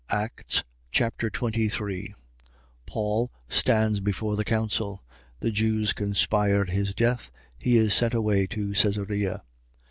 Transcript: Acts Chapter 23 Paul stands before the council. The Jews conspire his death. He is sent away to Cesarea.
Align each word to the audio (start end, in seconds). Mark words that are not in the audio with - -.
Acts 0.09 0.63
Chapter 0.91 1.29
23 1.29 2.15
Paul 2.87 3.29
stands 3.47 3.99
before 3.99 4.35
the 4.35 4.43
council. 4.43 5.03
The 5.41 5.51
Jews 5.51 5.93
conspire 5.93 6.65
his 6.65 6.95
death. 6.95 7.29
He 7.59 7.77
is 7.77 7.93
sent 7.93 8.15
away 8.15 8.47
to 8.47 8.73
Cesarea. 8.73 9.43